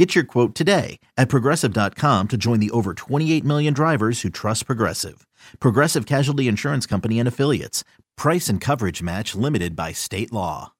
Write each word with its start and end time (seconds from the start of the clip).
Get 0.00 0.14
your 0.14 0.24
quote 0.24 0.54
today 0.54 0.98
at 1.18 1.28
progressive.com 1.28 2.28
to 2.28 2.38
join 2.38 2.58
the 2.58 2.70
over 2.70 2.94
28 2.94 3.44
million 3.44 3.74
drivers 3.74 4.22
who 4.22 4.30
trust 4.30 4.64
Progressive. 4.64 5.26
Progressive 5.58 6.06
Casualty 6.06 6.48
Insurance 6.48 6.86
Company 6.86 7.18
and 7.18 7.28
Affiliates. 7.28 7.84
Price 8.16 8.48
and 8.48 8.62
coverage 8.62 9.02
match 9.02 9.34
limited 9.34 9.76
by 9.76 9.92
state 9.92 10.32
law. 10.32 10.72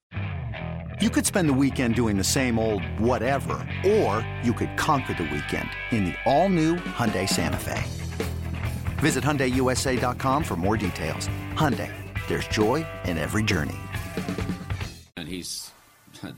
You 1.03 1.11
could 1.11 1.27
spend 1.27 1.51
the 1.51 1.53
weekend 1.53 1.97
doing 1.97 2.17
the 2.17 2.25
same 2.25 2.59
old 2.59 2.83
whatever, 2.99 3.69
or 3.87 4.27
you 4.43 4.55
could 4.55 4.75
conquer 4.79 5.13
the 5.13 5.25
weekend 5.25 5.69
in 5.91 6.07
the 6.07 6.15
all-new 6.25 6.77
Hyundai 6.77 7.29
Santa 7.29 7.59
Fe. 7.59 7.83
Visit 9.03 9.23
HyundaiUSA.com 9.23 10.45
for 10.45 10.57
more 10.57 10.79
details. 10.79 11.29
Hyundai, 11.57 11.93
there's 12.27 12.49
joy 12.49 12.87
in 13.05 13.19
every 13.19 13.43
journey. 13.43 13.79
And 15.19 15.29
he's, 15.29 15.73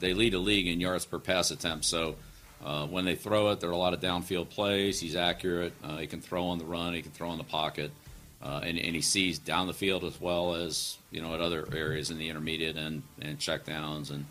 they 0.01 0.15
lead 0.15 0.35
a 0.35 0.41
league 0.41 0.67
in 0.67 0.81
yards 0.81 1.07
per 1.07 1.21
pass 1.21 1.53
attempt, 1.53 1.85
so 1.85 2.17
uh, 2.65 2.87
when 2.87 3.05
they 3.05 3.17
throw 3.17 3.51
it, 3.51 3.61
there 3.61 3.71
are 3.71 3.73
a 3.73 3.77
lot 3.79 3.93
of 3.93 4.01
downfield 4.01 4.49
plays. 4.49 5.01
He's 5.01 5.17
accurate. 5.17 5.73
Uh, 5.83 5.97
he 5.97 6.07
can 6.07 6.21
throw 6.21 6.47
on 6.47 6.59
the 6.59 6.65
run. 6.65 6.95
He 6.95 7.03
can 7.03 7.11
throw 7.11 7.33
in 7.33 7.39
the 7.39 7.45
pocket, 7.45 7.91
uh, 8.43 8.61
and, 8.63 8.79
and, 8.79 8.95
he 8.95 9.01
sees 9.01 9.39
down 9.39 9.67
the 9.67 9.73
field 9.73 10.05
as 10.05 10.21
well 10.21 10.55
as 10.55 10.97
you 11.11 11.21
know 11.21 11.35
at 11.35 11.41
other 11.41 11.67
areas 11.75 12.11
in 12.11 12.19
the 12.19 12.29
intermediate 12.29 12.77
and 12.77 13.03
and 13.21 13.39
checkdowns 13.39 14.11
and 14.11 14.25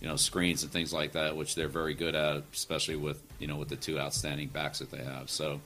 you 0.00 0.08
know 0.08 0.16
screens 0.16 0.64
and 0.64 0.72
things 0.72 0.92
like 0.92 1.12
that, 1.12 1.36
which 1.36 1.54
they're 1.54 1.68
very 1.68 1.94
good 1.94 2.14
at, 2.14 2.42
especially 2.52 2.96
with 2.96 3.22
you 3.38 3.46
know 3.46 3.56
with 3.56 3.68
the 3.68 3.76
two 3.76 4.00
outstanding 4.00 4.48
backs 4.48 4.80
that 4.80 4.90
they 4.90 5.02
have. 5.02 5.30
So. 5.30 5.60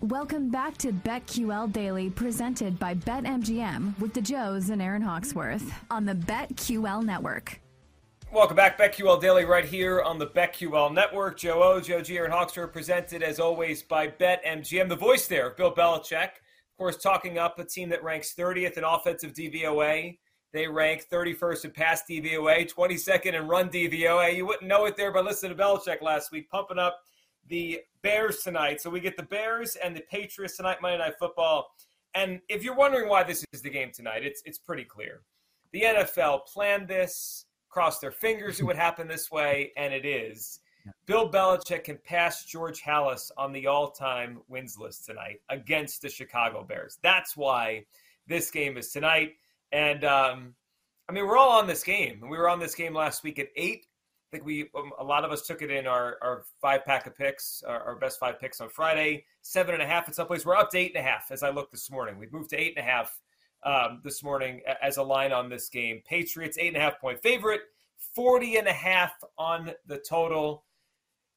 Welcome 0.00 0.48
back 0.48 0.78
to 0.78 0.92
BetQL 0.92 1.72
Daily, 1.72 2.08
presented 2.08 2.78
by 2.78 2.94
BetMGM 2.94 3.98
with 3.98 4.14
the 4.14 4.20
Joes 4.20 4.70
and 4.70 4.80
Aaron 4.80 5.02
Hawksworth 5.02 5.72
on 5.90 6.04
the 6.04 6.14
BetQL 6.14 7.02
Network. 7.02 7.58
Welcome 8.30 8.56
back, 8.56 8.78
BetQL 8.78 9.22
Daily, 9.22 9.46
right 9.46 9.64
here 9.64 10.02
on 10.02 10.18
the 10.18 10.26
BetQL 10.26 10.92
Network. 10.92 11.38
Joe 11.38 11.62
O, 11.62 11.80
Joe 11.80 12.02
G, 12.02 12.18
and 12.18 12.30
Hawksworth 12.30 12.74
presented 12.74 13.22
as 13.22 13.40
always 13.40 13.82
by 13.82 14.08
BetMGM. 14.08 14.90
The 14.90 14.96
voice 14.96 15.26
there, 15.26 15.54
Bill 15.56 15.74
Belichick, 15.74 16.24
of 16.24 16.76
course, 16.76 16.98
talking 16.98 17.38
up 17.38 17.58
a 17.58 17.64
team 17.64 17.88
that 17.88 18.04
ranks 18.04 18.34
30th 18.34 18.76
in 18.76 18.84
offensive 18.84 19.32
DVOA. 19.32 20.18
They 20.52 20.68
rank 20.68 21.06
31st 21.10 21.64
in 21.64 21.70
pass 21.70 22.02
DVOA, 22.08 22.70
22nd 22.70 23.32
in 23.32 23.48
run 23.48 23.70
DVOA. 23.70 24.36
You 24.36 24.44
wouldn't 24.44 24.68
know 24.68 24.84
it 24.84 24.98
there 24.98 25.10
by 25.10 25.20
listening 25.20 25.56
to 25.56 25.62
Belichick 25.62 26.02
last 26.02 26.30
week, 26.30 26.50
pumping 26.50 26.78
up 26.78 27.00
the 27.48 27.80
Bears 28.02 28.42
tonight. 28.42 28.82
So 28.82 28.90
we 28.90 29.00
get 29.00 29.16
the 29.16 29.22
Bears 29.22 29.74
and 29.76 29.96
the 29.96 30.02
Patriots 30.02 30.58
tonight, 30.58 30.82
Monday 30.82 30.98
Night 30.98 31.14
Football. 31.18 31.70
And 32.14 32.40
if 32.50 32.62
you're 32.62 32.76
wondering 32.76 33.08
why 33.08 33.22
this 33.22 33.42
is 33.54 33.62
the 33.62 33.70
game 33.70 33.90
tonight, 33.90 34.22
it's 34.22 34.42
it's 34.44 34.58
pretty 34.58 34.84
clear. 34.84 35.22
The 35.72 35.80
NFL 35.80 36.46
planned 36.46 36.88
this 36.88 37.46
cross 37.78 38.00
their 38.00 38.10
fingers 38.10 38.58
it 38.58 38.64
would 38.64 38.74
happen 38.74 39.06
this 39.06 39.30
way, 39.30 39.70
and 39.76 39.94
it 39.94 40.04
is. 40.04 40.58
Bill 41.06 41.30
Belichick 41.30 41.84
can 41.84 41.96
pass 42.04 42.44
George 42.44 42.82
Halas 42.82 43.30
on 43.36 43.52
the 43.52 43.68
all 43.68 43.92
time 43.92 44.40
wins 44.48 44.76
list 44.76 45.06
tonight 45.06 45.42
against 45.48 46.02
the 46.02 46.08
Chicago 46.08 46.64
Bears. 46.64 46.98
That's 47.04 47.36
why 47.36 47.84
this 48.26 48.50
game 48.50 48.76
is 48.76 48.90
tonight. 48.90 49.34
And 49.70 50.02
um, 50.02 50.54
I 51.08 51.12
mean, 51.12 51.24
we're 51.24 51.38
all 51.38 51.56
on 51.56 51.68
this 51.68 51.84
game. 51.84 52.20
We 52.28 52.36
were 52.36 52.48
on 52.48 52.58
this 52.58 52.74
game 52.74 52.94
last 52.94 53.22
week 53.22 53.38
at 53.38 53.46
eight. 53.54 53.86
I 53.86 54.28
think 54.32 54.44
we, 54.44 54.62
um, 54.74 54.90
a 54.98 55.04
lot 55.04 55.24
of 55.24 55.30
us 55.30 55.46
took 55.46 55.62
it 55.62 55.70
in 55.70 55.86
our, 55.86 56.18
our 56.20 56.42
five 56.60 56.84
pack 56.84 57.06
of 57.06 57.16
picks, 57.16 57.62
our, 57.64 57.80
our, 57.80 57.94
best 57.94 58.18
five 58.18 58.40
picks 58.40 58.60
on 58.60 58.70
Friday, 58.70 59.24
seven 59.42 59.74
and 59.74 59.84
a 59.84 59.86
half 59.86 60.08
in 60.08 60.14
some 60.14 60.26
place. 60.26 60.44
We're 60.44 60.56
up 60.56 60.70
to 60.70 60.78
eight 60.78 60.96
and 60.96 61.06
a 61.06 61.08
half 61.08 61.30
as 61.30 61.44
I 61.44 61.50
look 61.50 61.70
this 61.70 61.92
morning. 61.92 62.18
We've 62.18 62.32
moved 62.32 62.50
to 62.50 62.60
eight 62.60 62.74
and 62.76 62.84
a 62.84 62.90
half 62.90 63.20
um, 63.64 64.00
this 64.04 64.22
morning 64.22 64.60
as 64.82 64.96
a 64.96 65.02
line 65.02 65.32
on 65.32 65.48
this 65.48 65.68
game. 65.68 66.02
Patriots, 66.06 66.58
eight 66.58 66.68
and 66.68 66.76
a 66.76 66.80
half 66.80 67.00
point 67.00 67.20
favorite, 67.22 67.60
40 68.14 68.56
and 68.56 68.68
a 68.68 68.72
half 68.72 69.12
on 69.36 69.72
the 69.86 69.98
total. 69.98 70.64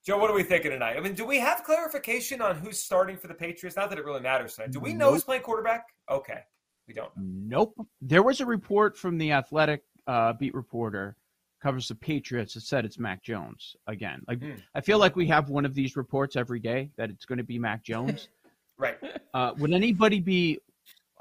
Joe, 0.05 0.17
what 0.17 0.31
are 0.31 0.35
we 0.35 0.43
thinking 0.43 0.71
tonight? 0.71 0.97
I 0.97 0.99
mean, 0.99 1.13
do 1.13 1.25
we 1.25 1.39
have 1.39 1.63
clarification 1.63 2.41
on 2.41 2.55
who's 2.55 2.79
starting 2.79 3.17
for 3.17 3.27
the 3.27 3.35
Patriots? 3.35 3.75
Not 3.75 3.89
that 3.89 3.99
it 3.99 4.05
really 4.05 4.21
matters 4.21 4.55
tonight. 4.55 4.71
Do 4.71 4.79
we 4.79 4.93
know 4.93 5.05
nope. 5.05 5.13
who's 5.13 5.23
playing 5.23 5.43
quarterback? 5.43 5.85
Okay. 6.09 6.39
We 6.87 6.93
don't. 6.93 7.11
Nope. 7.15 7.75
There 8.01 8.23
was 8.23 8.41
a 8.41 8.45
report 8.45 8.97
from 8.97 9.17
the 9.17 9.31
athletic 9.31 9.83
uh, 10.07 10.33
beat 10.33 10.55
reporter 10.55 11.15
covers 11.61 11.88
the 11.88 11.95
Patriots 11.95 12.55
that 12.55 12.61
said 12.61 12.85
it's 12.85 12.97
Mac 12.97 13.21
Jones 13.21 13.75
again. 13.85 14.23
Like 14.27 14.39
mm. 14.39 14.59
I 14.73 14.81
feel 14.81 14.97
like 14.97 15.15
we 15.15 15.27
have 15.27 15.49
one 15.49 15.65
of 15.65 15.75
these 15.75 15.95
reports 15.95 16.35
every 16.35 16.59
day 16.59 16.89
that 16.97 17.09
it's 17.09 17.25
going 17.25 17.38
to 17.38 17.43
be 17.43 17.59
Mac 17.59 17.83
Jones. 17.83 18.29
right. 18.77 18.97
Uh, 19.33 19.53
would 19.59 19.71
anybody 19.71 20.19
be 20.19 20.59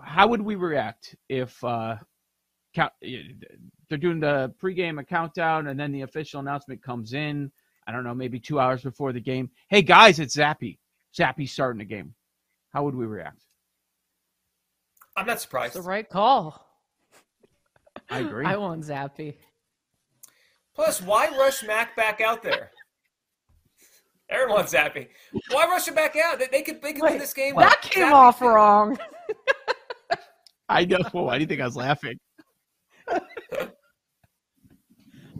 how 0.04 0.26
would 0.28 0.42
we 0.42 0.54
react 0.54 1.14
if 1.28 1.62
uh, 1.64 1.96
count, 2.74 2.92
they're 3.00 3.98
doing 3.98 4.20
the 4.20 4.52
pregame 4.62 5.00
a 5.00 5.04
countdown 5.04 5.68
and 5.68 5.78
then 5.78 5.92
the 5.92 6.02
official 6.02 6.40
announcement 6.40 6.82
comes 6.82 7.12
in? 7.12 7.50
I 7.86 7.92
don't 7.92 8.04
know, 8.04 8.14
maybe 8.14 8.38
two 8.38 8.60
hours 8.60 8.82
before 8.82 9.12
the 9.12 9.20
game. 9.20 9.50
Hey 9.68 9.82
guys, 9.82 10.20
it's 10.20 10.36
Zappe. 10.36 10.78
Zappe 11.18 11.48
starting 11.48 11.78
the 11.78 11.84
game. 11.84 12.14
How 12.72 12.84
would 12.84 12.94
we 12.94 13.06
react? 13.06 13.44
I'm 15.16 15.26
not 15.26 15.40
surprised. 15.40 15.74
It's 15.76 15.84
the 15.84 15.88
right 15.88 16.08
call. 16.08 16.64
I 18.08 18.20
agree. 18.20 18.46
I 18.46 18.56
want 18.56 18.82
Zappe. 18.84 19.34
Plus, 20.74 21.02
why 21.02 21.28
rush 21.36 21.64
Mac 21.64 21.96
back 21.96 22.20
out 22.20 22.42
there? 22.42 22.70
Aaron 24.30 24.50
wants 24.50 24.72
Zappe. 24.72 25.08
Why 25.50 25.66
rush 25.66 25.88
him 25.88 25.94
back 25.94 26.16
out? 26.16 26.38
They, 26.38 26.46
they 26.46 26.62
could, 26.62 26.80
they 26.80 26.92
could 26.92 27.02
Wait, 27.02 27.10
win 27.12 27.18
this 27.18 27.34
game. 27.34 27.56
That 27.56 27.82
came 27.82 28.06
Zappe. 28.06 28.12
off 28.12 28.40
wrong. 28.40 28.96
I 30.70 30.84
know. 30.84 30.98
Why 31.10 31.36
do 31.36 31.42
you 31.42 31.48
think 31.48 31.60
I 31.60 31.64
was 31.64 31.76
laughing? 31.76 32.16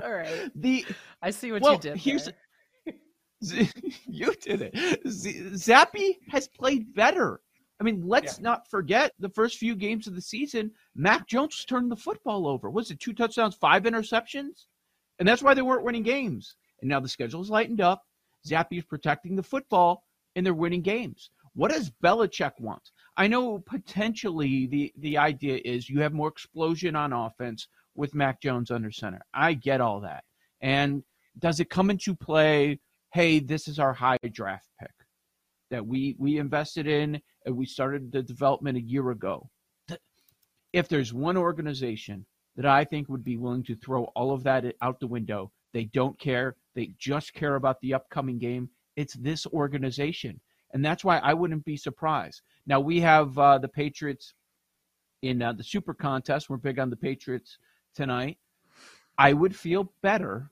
All 0.03 0.13
right. 0.13 0.51
The 0.57 0.85
I 1.23 1.31
see 1.31 1.53
what 1.53 1.63
well, 1.63 1.75
you 1.75 1.79
did. 1.79 1.97
Here's 1.97 2.29
you 4.07 4.35
did 4.43 4.61
it. 4.63 5.01
Z- 5.09 5.51
Zappe 5.53 6.17
has 6.29 6.49
played 6.49 6.93
better. 6.95 7.41
I 7.81 7.85
mean, 7.85 8.03
let's 8.05 8.39
yeah. 8.39 8.43
not 8.43 8.69
forget 8.69 9.13
the 9.21 9.29
first 9.29 9.57
few 9.59 9.75
games 9.77 10.07
of 10.07 10.15
the 10.15 10.21
season. 10.21 10.73
Mac 10.95 11.27
Jones 11.29 11.65
turned 11.65 11.91
the 11.91 11.97
football 11.97 12.47
over. 12.47 12.69
Was 12.69 12.91
it 12.91 13.01
two 13.01 13.15
touchdowns, 13.15 13.55
five 13.55 13.85
interceptions? 13.85 14.67
And 15.19 15.29
that's 15.29 15.43
why 15.43 15.55
they 15.55 15.63
weren't 15.63 15.85
winning 15.85 16.03
games. 16.03 16.57
And 16.83 16.91
now 16.91 17.01
the 17.01 17.09
schedule 17.09 17.41
is 17.41 17.51
lightened 17.51 17.81
up. 17.81 18.03
Zappe 18.47 18.79
is 18.79 18.85
protecting 18.85 19.37
the 19.37 19.43
football, 19.43 20.05
and 20.35 20.45
they're 20.45 20.55
winning 20.55 20.83
games. 20.83 21.31
What 21.55 21.71
does 21.71 21.93
Belichick 22.03 22.53
want? 22.59 22.91
I 23.21 23.27
know 23.27 23.59
potentially 23.59 24.67
the, 24.67 24.91
the 24.97 25.19
idea 25.19 25.61
is 25.63 25.91
you 25.91 26.01
have 26.01 26.15
more 26.15 26.29
explosion 26.29 26.97
on 26.97 27.13
offense 27.13 27.69
with 27.95 28.15
Mac 28.15 28.41
Jones 28.41 28.71
under 28.71 28.91
center. 28.91 29.21
I 29.35 29.53
get 29.53 29.83
all 29.83 30.01
that. 30.01 30.25
And 30.63 31.03
does 31.39 31.61
it 31.61 31.69
come 31.69 31.91
into 31.91 32.15
play? 32.15 32.81
Hey, 33.13 33.39
this 33.39 33.69
is 33.69 33.79
our 33.79 33.93
high 33.93 34.17
draft 34.33 34.71
pick 34.81 34.95
that 35.71 35.87
we 35.87 36.17
we 36.19 36.39
invested 36.39 36.87
in 36.87 37.21
and 37.45 37.55
we 37.55 37.67
started 37.67 38.11
the 38.11 38.23
development 38.23 38.79
a 38.79 38.83
year 38.83 39.11
ago. 39.11 39.51
If 40.73 40.89
there's 40.89 41.13
one 41.13 41.37
organization 41.37 42.25
that 42.57 42.65
I 42.65 42.87
think 42.87 43.11
would 43.11 43.23
be 43.23 43.37
willing 43.37 43.65
to 43.65 43.77
throw 43.77 44.05
all 44.17 44.33
of 44.33 44.45
that 44.45 44.65
out 44.81 44.99
the 44.99 45.07
window, 45.07 45.53
they 45.75 45.85
don't 45.85 46.19
care. 46.19 46.57
They 46.75 46.95
just 46.99 47.35
care 47.35 47.57
about 47.57 47.83
the 47.83 47.93
upcoming 47.93 48.39
game. 48.39 48.71
It's 48.97 49.13
this 49.13 49.47
organization. 49.49 50.41
And 50.73 50.85
that's 50.85 51.05
why 51.05 51.19
I 51.19 51.35
wouldn't 51.35 51.65
be 51.65 51.77
surprised. 51.77 52.43
Now, 52.67 52.81
we 52.81 53.01
have 53.01 53.37
uh, 53.39 53.59
the 53.59 53.69
Patriots 53.69 54.35
in 55.23 55.43
uh, 55.43 55.53
the 55.53 55.65
Super 55.65 55.95
Contest. 55.95 56.49
We're 56.49 56.57
big 56.57 56.79
on 56.79 56.91
the 56.91 56.97
Patriots 56.97 57.59
tonight. 57.95 58.39
I 59.19 59.33
would 59.33 59.55
feel 59.55 59.93
better 60.03 60.51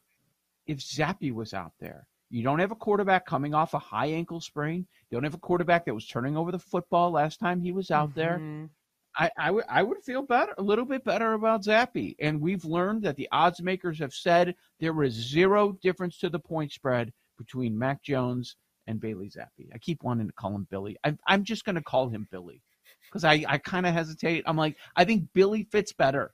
if 0.67 0.79
Zappe 0.79 1.33
was 1.33 1.55
out 1.55 1.73
there. 1.81 2.07
You 2.31 2.43
don't 2.43 2.59
have 2.59 2.73
a 2.73 2.77
quarterback 2.77 3.25
coming 3.25 3.55
off 3.55 3.73
a 3.73 3.79
high 3.79 4.09
ankle 4.09 4.41
sprain. 4.41 4.87
You 5.11 5.17
don't 5.17 5.25
have 5.25 5.35
a 5.35 5.39
quarterback 5.39 5.87
that 5.87 5.95
was 5.95 6.07
turning 6.07 6.37
over 6.37 6.53
the 6.53 6.59
football 6.59 7.11
last 7.11 7.41
time 7.41 7.61
he 7.61 7.73
was 7.73 7.91
out 7.91 8.11
mm-hmm. 8.11 8.19
there. 8.19 8.69
I, 9.17 9.31
I, 9.39 9.47
w- 9.47 9.65
I 9.69 9.83
would 9.83 10.03
feel 10.05 10.23
better, 10.23 10.55
a 10.59 10.63
little 10.63 10.85
bit 10.85 11.05
better 11.05 11.33
about 11.33 11.65
Zappe. 11.65 12.15
And 12.21 12.41
we've 12.41 12.65
learned 12.65 13.03
that 13.03 13.17
the 13.17 13.29
odds 13.33 13.63
makers 13.63 13.99
have 13.99 14.13
said 14.13 14.55
there 14.79 15.03
is 15.03 15.15
zero 15.15 15.73
difference 15.83 16.19
to 16.19 16.29
the 16.29 16.39
point 16.39 16.73
spread 16.73 17.13
between 17.39 17.79
Mac 17.79 18.03
Jones 18.03 18.57
and 18.89 19.01
Bailey 19.01 19.31
Zappe. 19.31 19.69
I 19.73 19.79
keep 19.79 20.03
wanting 20.03 20.27
to 20.27 20.33
call 20.33 20.55
him 20.55 20.67
Billy. 20.71 20.97
I'm, 21.05 21.19
I'm 21.29 21.45
just 21.45 21.65
going 21.65 21.77
to 21.77 21.83
call 21.83 22.09
him 22.09 22.27
Billy 22.33 22.63
because 23.05 23.23
I, 23.23 23.45
I 23.47 23.59
kind 23.59 23.87
of 23.87 23.93
hesitate. 23.93 24.43
I'm 24.47 24.57
like, 24.57 24.77
I 24.97 25.05
think 25.05 25.29
Billy 25.35 25.69
fits 25.71 25.93
better. 25.93 26.33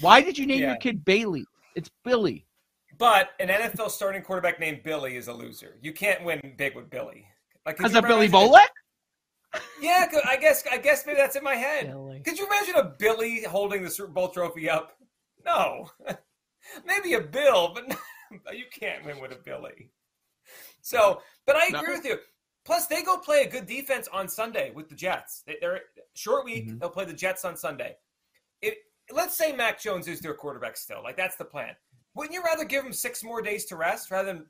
Why 0.00 0.22
did 0.22 0.38
you 0.38 0.46
name 0.46 0.60
yeah. 0.60 0.68
your 0.68 0.76
kid 0.76 1.04
Bailey? 1.04 1.44
It's 1.74 1.90
Billy. 2.04 2.46
But 2.96 3.30
an 3.40 3.48
NFL 3.48 3.90
starting 3.90 4.22
quarterback 4.22 4.58
named 4.58 4.82
Billy 4.82 5.16
is 5.16 5.28
a 5.28 5.32
loser. 5.32 5.76
You 5.82 5.92
can't 5.92 6.24
win 6.24 6.54
big 6.56 6.74
with 6.74 6.88
Billy. 6.88 7.26
Like, 7.66 7.82
is 7.84 7.92
that 7.92 8.06
Billy 8.06 8.28
Volek? 8.28 8.68
Yeah, 9.80 10.06
I 10.26 10.36
guess 10.36 10.64
I 10.70 10.78
guess 10.78 11.06
maybe 11.06 11.18
that's 11.18 11.36
in 11.36 11.42
my 11.42 11.54
head. 11.54 11.86
Billy. 11.86 12.20
Could 12.20 12.38
you 12.38 12.46
imagine 12.46 12.74
a 12.76 12.94
Billy 12.98 13.44
holding 13.44 13.82
the 13.82 13.90
Super 13.90 14.12
Bowl 14.12 14.28
trophy 14.28 14.68
up? 14.68 14.92
No, 15.44 15.90
maybe 16.86 17.14
a 17.14 17.20
Bill, 17.20 17.74
but 17.74 17.96
you 18.56 18.64
can't 18.72 19.04
win 19.04 19.20
with 19.20 19.32
a 19.32 19.36
Billy. 19.36 19.90
So, 20.88 21.22
but 21.46 21.56
I 21.56 21.66
agree 21.66 21.82
No. 21.88 21.92
with 21.92 22.04
you. 22.04 22.18
Plus, 22.64 22.86
they 22.86 23.02
go 23.02 23.18
play 23.18 23.42
a 23.42 23.48
good 23.48 23.66
defense 23.66 24.08
on 24.08 24.28
Sunday 24.28 24.70
with 24.74 24.88
the 24.88 24.94
Jets. 24.94 25.42
They, 25.46 25.56
they're 25.60 25.80
short 26.14 26.44
week. 26.44 26.66
Mhm. 26.68 26.80
They'll 26.80 26.90
play 26.90 27.04
the 27.04 27.12
Jets 27.12 27.44
on 27.44 27.56
Sunday. 27.56 27.96
It, 28.62 28.78
let's 29.10 29.36
say 29.36 29.52
Mac 29.52 29.80
Jones 29.80 30.08
is 30.08 30.20
their 30.20 30.34
quarterback 30.34 30.76
still. 30.76 31.02
Like 31.02 31.16
that's 31.16 31.36
the 31.36 31.44
plan. 31.44 31.74
Wouldn't 32.14 32.34
you 32.34 32.42
rather 32.42 32.64
give 32.64 32.84
him 32.84 32.92
six 32.92 33.22
more 33.22 33.40
days 33.42 33.64
to 33.66 33.76
rest 33.76 34.10
rather 34.10 34.32
than 34.32 34.46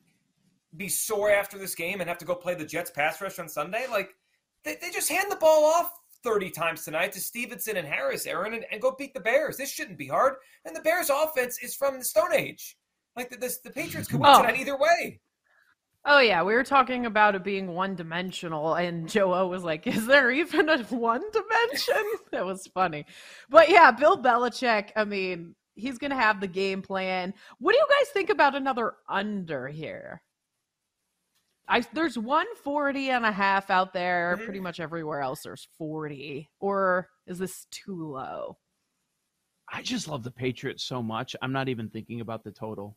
be 0.76 0.88
sore 0.88 1.31
after 1.31 1.58
this 1.58 1.75
game 1.75 2.00
and 2.00 2.08
have 2.08 2.19
to 2.19 2.25
go 2.25 2.35
play 2.35 2.55
the 2.55 2.64
Jets 2.64 2.90
pass 2.90 3.20
rush 3.20 3.38
on 3.38 3.49
Sunday? 3.49 3.87
Like 3.90 4.11
they, 4.64 4.76
they 4.81 4.90
just 4.90 5.08
hand 5.08 5.31
the 5.31 5.37
ball 5.37 5.64
off 5.64 5.93
30 6.25 6.50
times 6.50 6.85
tonight 6.85 7.12
to 7.12 7.20
Stevenson 7.20 7.76
and 7.76 7.87
Harris, 7.87 8.26
Aaron, 8.26 8.55
and, 8.55 8.64
and 8.73 8.81
go 8.81 8.93
beat 8.99 9.14
the 9.14 9.20
Bears. 9.20 9.56
This 9.56 9.70
shouldn't 9.70 9.99
be 9.99 10.08
hard. 10.08 10.35
And 10.64 10.75
the 10.75 10.81
Bears 10.82 11.11
offense 11.11 11.58
is 11.62 11.75
from 11.76 11.99
the 11.99 12.05
Stone 12.05 12.32
Age. 12.35 12.76
Like 13.17 13.31
the, 13.31 13.37
this, 13.37 13.58
the 13.58 13.70
Patriots 13.70 14.08
could 14.08 14.19
win 14.20 14.31
Oh. 14.32 14.40
tonight 14.43 14.58
either 14.58 14.76
way. 14.76 15.20
Oh 16.05 16.21
yeah, 16.21 16.43
we 16.43 16.55
were 16.55 16.65
talking 16.65 17.06
about 17.06 17.35
it 17.35 17.45
being 17.45 17.69
one 17.75 17.95
dimensional, 17.95 18.75
and 18.75 19.09
Joe 19.09 19.35
O 19.35 19.49
was 19.49 19.65
like, 19.65 19.87
"Is 19.87 20.06
there 20.06 20.31
even 20.31 20.69
a 20.69 20.83
one 20.85 21.23
dimension?" 21.33 22.05
that 22.33 22.47
was 22.47 22.67
funny, 22.69 23.05
but 23.50 23.69
yeah, 23.69 23.91
Bill 23.91 24.17
Belichick. 24.23 24.91
I 24.97 25.05
mean, 25.05 25.55
he's 25.75 25.99
gonna 25.99 26.15
have 26.17 26.41
the 26.41 26.47
game 26.47 26.83
plan. 26.83 27.35
What 27.59 27.73
do 27.73 27.79
you 27.79 27.87
guys 27.99 28.09
think 28.11 28.31
about 28.31 28.55
another 28.55 28.95
under 29.09 29.69
here? 29.69 30.23
I 31.69 31.81
there's 31.93 32.17
140 32.19 33.11
and 33.11 33.27
a 33.27 33.33
half 33.33 33.69
out 33.71 33.93
there. 33.93 34.37
Mhm. 34.41 34.45
Pretty 34.45 34.61
much 34.61 34.81
everywhere 34.81 35.21
else 35.21 35.43
there's 35.43 35.69
40. 35.77 36.49
Or 36.61 37.11
is 37.27 37.39
this 37.39 37.67
too 37.71 37.95
low? 38.12 38.56
I 39.71 39.83
just 39.83 40.09
love 40.09 40.23
the 40.23 40.31
Patriots 40.31 40.83
so 40.85 41.03
much. 41.03 41.37
I'm 41.43 41.53
not 41.53 41.69
even 41.69 41.91
thinking 41.91 42.21
about 42.23 42.43
the 42.45 42.53
total. 42.53 42.97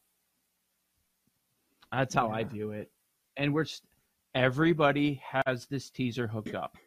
That's 1.91 2.13
how 2.15 2.29
I 2.29 2.43
view 2.43 2.71
it. 2.71 2.91
And 3.37 3.53
we're 3.53 3.65
st- 3.65 3.87
everybody 4.35 5.21
has 5.45 5.65
this 5.67 5.89
teaser 5.89 6.27
hooked 6.27 6.55
up. 6.55 6.77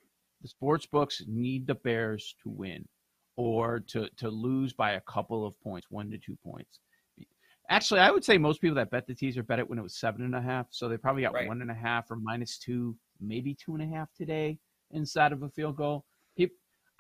The 0.42 0.48
sports 0.48 0.86
books 0.86 1.22
need 1.26 1.66
the 1.66 1.74
Bears 1.74 2.34
to 2.42 2.48
win 2.48 2.86
or 3.36 3.80
to 3.88 4.08
to 4.18 4.28
lose 4.30 4.72
by 4.72 4.92
a 4.92 5.00
couple 5.02 5.46
of 5.46 5.60
points, 5.60 5.90
one 5.90 6.10
to 6.10 6.18
two 6.18 6.36
points. 6.44 6.80
Actually, 7.70 8.00
I 8.00 8.10
would 8.10 8.24
say 8.24 8.36
most 8.36 8.60
people 8.60 8.74
that 8.76 8.90
bet 8.90 9.06
the 9.06 9.14
teaser 9.14 9.42
bet 9.42 9.58
it 9.58 9.68
when 9.68 9.78
it 9.78 9.82
was 9.82 9.96
seven 9.96 10.22
and 10.22 10.34
a 10.34 10.40
half. 10.40 10.66
So 10.70 10.88
they 10.88 10.98
probably 10.98 11.22
got 11.22 11.32
Right. 11.32 11.48
one 11.48 11.62
and 11.62 11.70
a 11.70 11.74
half 11.74 12.10
or 12.10 12.16
minus 12.16 12.58
two, 12.58 12.96
maybe 13.20 13.54
two 13.54 13.74
and 13.74 13.82
a 13.82 13.86
half 13.96 14.12
today 14.12 14.58
inside 14.90 15.32
of 15.32 15.42
a 15.42 15.48
field 15.48 15.76
goal. 15.76 16.04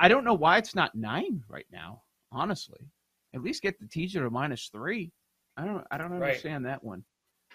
I 0.00 0.08
don't 0.08 0.24
know 0.24 0.34
why 0.34 0.58
it's 0.58 0.74
not 0.74 0.94
nine 0.96 1.44
right 1.48 1.66
now. 1.70 2.02
Honestly, 2.32 2.80
at 3.32 3.42
least 3.42 3.62
get 3.62 3.78
the 3.78 3.86
teaser 3.86 4.24
to 4.24 4.30
minus 4.30 4.68
three. 4.68 5.12
I 5.56 5.64
don't. 5.64 5.86
I 5.90 5.98
don't 5.98 6.10
Right. 6.10 6.30
understand 6.30 6.66
that 6.66 6.82
one. 6.82 7.04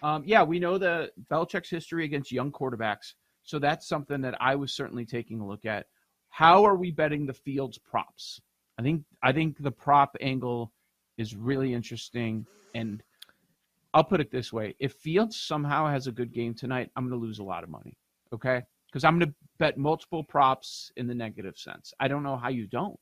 Um, 0.01 0.23
yeah, 0.25 0.43
we 0.43 0.59
know 0.59 0.77
the 0.77 1.11
Belichick's 1.29 1.69
history 1.69 2.05
against 2.05 2.31
young 2.31 2.51
quarterbacks, 2.51 3.13
so 3.43 3.59
that's 3.59 3.87
something 3.87 4.21
that 4.21 4.37
I 4.41 4.55
was 4.55 4.73
certainly 4.73 5.05
taking 5.05 5.39
a 5.39 5.47
look 5.47 5.65
at. 5.65 5.87
How 6.29 6.63
are 6.63 6.75
we 6.75 6.91
betting 6.91 7.25
the 7.25 7.33
Fields 7.33 7.77
props? 7.77 8.39
I 8.77 8.81
think 8.81 9.03
I 9.21 9.31
think 9.31 9.57
the 9.59 9.71
prop 9.71 10.15
angle 10.21 10.71
is 11.17 11.35
really 11.35 11.73
interesting, 11.73 12.45
and 12.75 13.03
I'll 13.93 14.03
put 14.03 14.21
it 14.21 14.31
this 14.31 14.53
way: 14.53 14.75
if 14.79 14.93
Fields 14.93 15.35
somehow 15.35 15.87
has 15.87 16.07
a 16.07 16.11
good 16.11 16.31
game 16.31 16.53
tonight, 16.53 16.91
I'm 16.95 17.09
going 17.09 17.19
to 17.19 17.25
lose 17.25 17.39
a 17.39 17.43
lot 17.43 17.63
of 17.63 17.69
money. 17.69 17.97
Okay, 18.31 18.61
because 18.87 19.03
I'm 19.03 19.19
going 19.19 19.29
to 19.29 19.35
bet 19.57 19.77
multiple 19.77 20.23
props 20.23 20.91
in 20.95 21.07
the 21.07 21.15
negative 21.15 21.57
sense. 21.57 21.93
I 21.99 22.07
don't 22.07 22.23
know 22.23 22.37
how 22.37 22.49
you 22.49 22.67
don't 22.67 22.99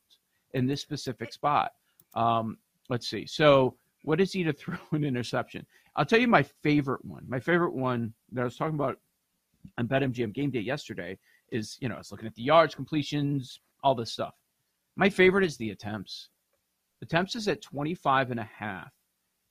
in 0.53 0.65
this 0.65 0.81
specific 0.81 1.31
spot. 1.33 1.71
Um, 2.13 2.57
let's 2.89 3.07
see. 3.07 3.25
So, 3.25 3.75
what 4.07 4.21
is 4.21 4.31
he 4.31 4.42
to 4.42 4.54
throw 4.62 4.77
an 4.94 5.04
interception? 5.04 5.65
I'll 5.98 6.06
tell 6.06 6.19
you 6.19 6.30
my 6.30 6.44
favorite 6.63 7.04
one. 7.04 7.25
My 7.27 7.42
favorite 7.42 7.74
one 7.74 8.13
that 8.31 8.42
I 8.42 8.45
was 8.45 8.56
talking 8.56 8.75
about 8.75 8.98
on 9.77 9.88
BetMGM 9.89 10.33
game 10.33 10.50
day 10.50 10.62
yesterday 10.62 11.18
is, 11.51 11.77
you 11.81 11.89
know, 11.89 11.95
I 11.95 11.98
was 11.98 12.12
looking 12.12 12.27
at 12.27 12.36
the 12.36 12.42
yards, 12.42 12.74
completions, 12.74 13.59
all 13.83 13.95
this 13.95 14.13
stuff. 14.13 14.33
My 14.95 15.09
favorite 15.09 15.44
is 15.44 15.57
the 15.57 15.71
attempts. 15.71 16.30
Attempts 17.01 17.36
is 17.36 17.50
at 17.50 17.62
25 17.62 18.31
and 18.31 18.39
a 18.39 18.50
half, 18.57 18.94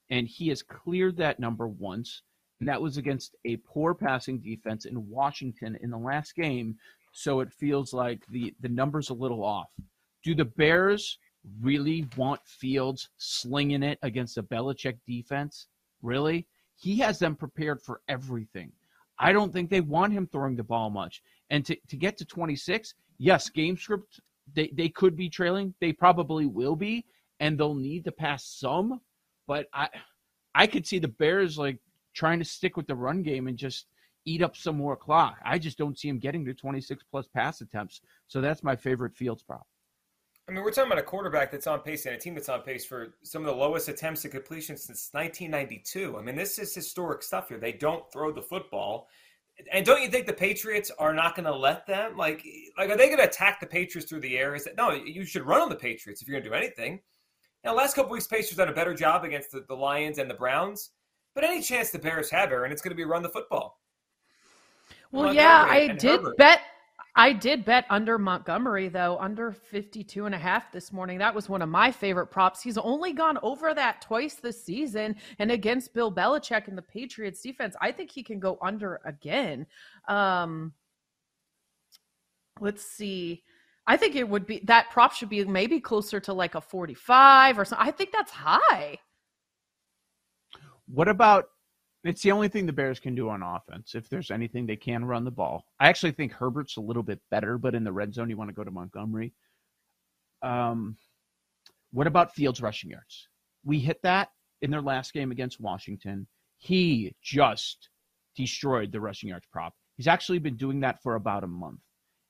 and 0.08 0.26
he 0.26 0.48
has 0.48 0.62
cleared 0.62 1.18
that 1.18 1.38
number 1.38 1.68
once, 1.68 2.22
and 2.58 2.68
that 2.68 2.80
was 2.80 2.96
against 2.96 3.36
a 3.44 3.58
poor 3.58 3.94
passing 3.94 4.38
defense 4.38 4.86
in 4.86 5.08
Washington 5.10 5.76
in 5.82 5.90
the 5.90 5.98
last 5.98 6.34
game. 6.34 6.76
So 7.12 7.40
it 7.40 7.52
feels 7.52 7.92
like 7.92 8.26
the 8.28 8.54
the 8.60 8.70
number's 8.70 9.10
a 9.10 9.14
little 9.14 9.44
off. 9.44 9.68
Do 10.24 10.34
the 10.34 10.46
Bears 10.46 11.18
really 11.60 12.06
want 12.16 12.40
Fields 12.46 13.08
slinging 13.18 13.82
it 13.82 13.98
against 14.02 14.38
a 14.38 14.42
Belichick 14.42 14.98
defense? 15.06 15.68
Really? 16.02 16.46
He 16.76 16.98
has 16.98 17.18
them 17.18 17.36
prepared 17.36 17.80
for 17.80 18.00
everything. 18.08 18.72
I 19.18 19.32
don't 19.32 19.52
think 19.52 19.70
they 19.70 19.80
want 19.80 20.12
him 20.12 20.26
throwing 20.26 20.56
the 20.56 20.62
ball 20.62 20.90
much. 20.90 21.22
And 21.50 21.64
to, 21.66 21.76
to 21.88 21.96
get 21.96 22.18
to 22.18 22.24
26, 22.24 22.94
yes, 23.18 23.48
game 23.48 23.76
script, 23.76 24.20
they, 24.52 24.70
they 24.74 24.88
could 24.88 25.16
be 25.16 25.30
trailing. 25.30 25.74
They 25.80 25.92
probably 25.92 26.46
will 26.46 26.76
be, 26.76 27.06
and 27.40 27.58
they'll 27.58 27.74
need 27.74 28.04
to 28.04 28.12
pass 28.12 28.44
some. 28.44 29.00
But 29.46 29.66
I 29.72 29.88
I 30.54 30.66
could 30.66 30.86
see 30.86 30.98
the 30.98 31.08
Bears 31.08 31.58
like 31.58 31.78
trying 32.14 32.38
to 32.38 32.44
stick 32.44 32.78
with 32.78 32.86
the 32.86 32.94
run 32.94 33.22
game 33.22 33.46
and 33.46 33.58
just 33.58 33.86
eat 34.24 34.42
up 34.42 34.56
some 34.56 34.76
more 34.76 34.96
clock. 34.96 35.36
I 35.44 35.58
just 35.58 35.76
don't 35.76 35.98
see 35.98 36.08
him 36.08 36.18
getting 36.18 36.46
to 36.46 36.54
26 36.54 37.04
plus 37.10 37.28
pass 37.28 37.60
attempts. 37.60 38.00
So 38.26 38.40
that's 38.40 38.64
my 38.64 38.74
favorite 38.74 39.14
Fields 39.14 39.42
prop. 39.42 39.66
I 40.48 40.52
mean, 40.52 40.62
we're 40.62 40.70
talking 40.70 40.90
about 40.90 41.02
a 41.02 41.06
quarterback 41.06 41.50
that's 41.50 41.66
on 41.66 41.80
pace 41.80 42.06
and 42.06 42.14
a 42.14 42.18
team 42.18 42.34
that's 42.34 42.48
on 42.48 42.62
pace 42.62 42.84
for 42.84 43.14
some 43.22 43.42
of 43.42 43.46
the 43.46 43.60
lowest 43.60 43.88
attempts 43.88 44.24
at 44.24 44.30
completion 44.30 44.76
since 44.76 45.08
1992. 45.12 46.16
I 46.16 46.22
mean, 46.22 46.36
this 46.36 46.58
is 46.58 46.72
historic 46.72 47.22
stuff 47.24 47.48
here. 47.48 47.58
They 47.58 47.72
don't 47.72 48.10
throw 48.12 48.30
the 48.30 48.42
football. 48.42 49.08
And 49.72 49.84
don't 49.84 50.02
you 50.02 50.08
think 50.08 50.26
the 50.26 50.32
Patriots 50.32 50.92
are 50.98 51.14
not 51.14 51.34
going 51.34 51.46
to 51.46 51.56
let 51.56 51.86
them? 51.86 52.16
Like, 52.16 52.44
like 52.78 52.90
are 52.90 52.96
they 52.96 53.06
going 53.06 53.18
to 53.18 53.24
attack 53.24 53.58
the 53.58 53.66
Patriots 53.66 54.08
through 54.08 54.20
the 54.20 54.38
air? 54.38 54.54
Is 54.54 54.64
that 54.64 54.76
no? 54.76 54.92
You 54.92 55.24
should 55.24 55.42
run 55.42 55.62
on 55.62 55.68
the 55.68 55.76
Patriots 55.76 56.22
if 56.22 56.28
you're 56.28 56.34
going 56.34 56.44
to 56.44 56.50
do 56.50 56.54
anything. 56.54 57.00
Now, 57.64 57.74
last 57.74 57.96
couple 57.96 58.12
weeks, 58.12 58.28
Patriots 58.28 58.54
done 58.54 58.68
a 58.68 58.72
better 58.72 58.94
job 58.94 59.24
against 59.24 59.50
the, 59.50 59.64
the 59.66 59.74
Lions 59.74 60.18
and 60.18 60.30
the 60.30 60.34
Browns. 60.34 60.90
But 61.34 61.42
any 61.42 61.60
chance 61.60 61.90
the 61.90 61.98
Bears 61.98 62.30
have, 62.30 62.52
Aaron, 62.52 62.70
it's 62.70 62.80
going 62.80 62.92
to 62.92 62.96
be 62.96 63.04
run 63.04 63.22
the 63.22 63.28
football. 63.28 63.80
Well, 65.10 65.34
yeah, 65.34 65.66
I 65.68 65.88
did 65.88 66.02
Herbert. 66.02 66.36
bet. 66.36 66.60
I 67.18 67.32
did 67.32 67.64
bet 67.64 67.86
under 67.88 68.18
Montgomery 68.18 68.88
though, 68.88 69.16
under 69.18 69.50
52 69.50 70.26
and 70.26 70.34
a 70.34 70.38
half 70.38 70.70
this 70.70 70.92
morning. 70.92 71.18
That 71.18 71.34
was 71.34 71.48
one 71.48 71.62
of 71.62 71.70
my 71.70 71.90
favorite 71.90 72.26
props. 72.26 72.62
He's 72.62 72.76
only 72.76 73.14
gone 73.14 73.38
over 73.42 73.72
that 73.72 74.02
twice 74.02 74.34
this 74.34 74.62
season 74.62 75.16
and 75.38 75.50
against 75.50 75.94
Bill 75.94 76.12
Belichick 76.12 76.68
and 76.68 76.76
the 76.76 76.82
Patriots 76.82 77.40
defense, 77.40 77.74
I 77.80 77.90
think 77.90 78.10
he 78.10 78.22
can 78.22 78.38
go 78.38 78.58
under 78.62 79.00
again. 79.04 79.66
Um 80.08 80.74
Let's 82.60 82.82
see. 82.84 83.42
I 83.86 83.96
think 83.96 84.16
it 84.16 84.28
would 84.28 84.46
be 84.46 84.60
that 84.64 84.90
prop 84.90 85.12
should 85.12 85.28
be 85.28 85.44
maybe 85.44 85.80
closer 85.80 86.20
to 86.20 86.32
like 86.32 86.54
a 86.54 86.60
45 86.60 87.58
or 87.58 87.64
something. 87.64 87.86
I 87.86 87.90
think 87.90 88.12
that's 88.12 88.32
high. 88.32 88.98
What 90.86 91.08
about 91.08 91.46
it's 92.08 92.22
the 92.22 92.32
only 92.32 92.48
thing 92.48 92.66
the 92.66 92.72
Bears 92.72 93.00
can 93.00 93.14
do 93.14 93.28
on 93.28 93.42
offense. 93.42 93.94
If 93.94 94.08
there's 94.08 94.30
anything 94.30 94.66
they 94.66 94.76
can 94.76 95.04
run 95.04 95.24
the 95.24 95.30
ball. 95.30 95.64
I 95.80 95.88
actually 95.88 96.12
think 96.12 96.32
Herbert's 96.32 96.76
a 96.76 96.80
little 96.80 97.02
bit 97.02 97.20
better, 97.30 97.58
but 97.58 97.74
in 97.74 97.84
the 97.84 97.92
red 97.92 98.14
zone 98.14 98.30
you 98.30 98.36
want 98.36 98.50
to 98.50 98.54
go 98.54 98.64
to 98.64 98.70
Montgomery. 98.70 99.32
Um 100.42 100.96
what 101.92 102.06
about 102.06 102.34
Fields 102.34 102.60
rushing 102.60 102.90
yards? 102.90 103.28
We 103.64 103.78
hit 103.78 104.02
that 104.02 104.28
in 104.62 104.70
their 104.70 104.82
last 104.82 105.12
game 105.12 105.30
against 105.30 105.60
Washington. 105.60 106.26
He 106.58 107.14
just 107.22 107.88
destroyed 108.36 108.92
the 108.92 109.00
rushing 109.00 109.30
yards 109.30 109.46
prop. 109.50 109.74
He's 109.96 110.08
actually 110.08 110.38
been 110.38 110.56
doing 110.56 110.80
that 110.80 111.02
for 111.02 111.14
about 111.14 111.44
a 111.44 111.48
month. 111.48 111.80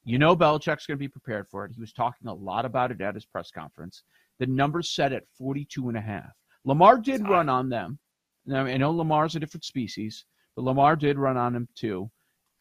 You 0.05 0.19
know 0.19 0.37
Belichick's 0.37 0.87
going 0.87 0.97
to 0.97 1.05
be 1.05 1.09
prepared 1.09 1.49
for 1.51 1.65
it. 1.65 1.73
He 1.75 1.81
was 1.81 1.93
talking 1.93 2.29
a 2.29 2.35
lot 2.35 2.65
about 2.65 2.93
it 2.93 3.01
at 3.01 3.17
his 3.17 3.27
press 3.27 3.51
conference. 3.51 4.05
The 4.39 4.47
number's 4.47 4.91
set 4.91 5.13
at 5.13 5.25
42 5.37 5.89
and 5.89 5.99
a 5.99 6.01
half. 6.01 6.31
Lamar 6.65 6.99
did 6.99 7.29
run 7.29 7.49
on 7.49 7.69
them. 7.69 7.99
Now, 8.47 8.65
I 8.65 8.77
know 8.77 8.93
Lamar's 8.93 9.35
a 9.35 9.41
different 9.41 9.65
species, 9.65 10.25
but 10.55 10.65
Lamar 10.65 10.97
did 10.97 11.19
run 11.19 11.37
on 11.37 11.55
him 11.55 11.69
too. 11.75 12.11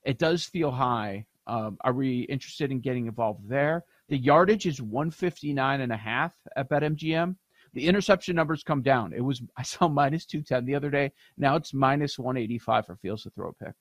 It 0.03 0.17
does 0.17 0.43
feel 0.43 0.71
high. 0.71 1.25
Um, 1.47 1.77
are 1.81 1.93
we 1.93 2.21
interested 2.21 2.71
in 2.71 2.79
getting 2.79 3.05
involved 3.05 3.47
there? 3.47 3.83
The 4.09 4.17
yardage 4.17 4.65
is 4.65 4.81
159 4.81 5.81
and 5.81 5.91
a 5.91 5.97
half 5.97 6.33
at 6.55 6.69
BetMGM. 6.69 7.35
The 7.73 7.87
interception 7.87 8.35
numbers 8.35 8.63
come 8.63 8.81
down. 8.81 9.13
It 9.13 9.21
was 9.21 9.41
I 9.57 9.63
saw 9.63 9.87
minus 9.87 10.25
210 10.25 10.65
the 10.65 10.75
other 10.75 10.89
day. 10.89 11.11
Now 11.37 11.55
it's 11.55 11.73
minus 11.73 12.17
185 12.17 12.85
for 12.87 12.95
Fields 12.95 13.23
to 13.23 13.29
throw 13.29 13.49
a 13.49 13.65
pick. 13.65 13.73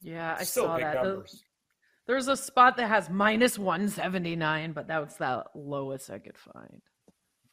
Yeah, 0.00 0.36
I 0.38 0.44
Still 0.44 0.64
saw 0.64 0.78
that. 0.78 1.02
Numbers. 1.02 1.42
There's 2.06 2.28
a 2.28 2.36
spot 2.36 2.76
that 2.76 2.88
has 2.88 3.08
minus 3.08 3.58
179, 3.58 4.72
but 4.72 4.88
that 4.88 5.02
was 5.02 5.16
the 5.16 5.44
lowest 5.54 6.10
I 6.10 6.18
could 6.18 6.36
find 6.36 6.82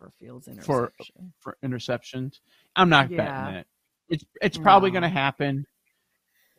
for 0.02 0.10
Fields 0.10 0.48
For- 0.66 0.86
interception. 0.92 1.34
for 1.40 1.58
interceptions. 1.64 2.40
I'm 2.76 2.90
not 2.90 3.10
Yeah. 3.12 3.18
betting 3.18 3.60
it. 3.60 3.68
It's 4.10 4.26
it's 4.42 4.58
probably 4.58 4.90
No. 4.90 5.00
going 5.00 5.12
to 5.14 5.18
happen. 5.20 5.66